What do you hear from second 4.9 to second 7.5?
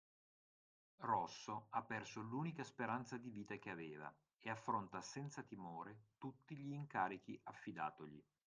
senza timore tutti gli incarichi